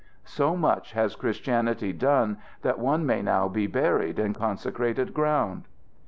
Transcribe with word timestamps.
So 0.25 0.57
much 0.57 0.93
has 0.93 1.15
Christianity 1.15 1.93
done 1.93 2.39
that 2.63 2.79
one 2.79 3.05
may 3.05 3.21
now 3.21 3.47
be 3.47 3.67
buried 3.67 4.17
in 4.17 4.33
consecrated 4.33 5.13
ground. 5.13 5.67